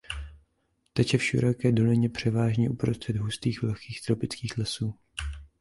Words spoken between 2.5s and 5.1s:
uprostřed hustých vlhkých tropických lesů.